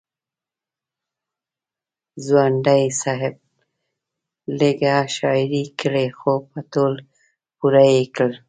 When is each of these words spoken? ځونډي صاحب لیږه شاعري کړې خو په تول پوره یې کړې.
ځونډي 2.25 2.83
صاحب 3.01 3.35
لیږه 4.59 4.97
شاعري 5.15 5.65
کړې 5.79 6.07
خو 6.17 6.33
په 6.49 6.59
تول 6.71 6.93
پوره 7.57 7.85
یې 7.95 8.05
کړې. 8.15 8.37